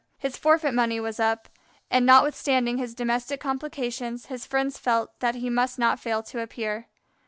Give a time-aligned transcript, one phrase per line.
[0.17, 1.47] His forfeit money was up,
[1.91, 6.87] and notwithstanding his domestic complications, his friends felt that he must not fail to appear.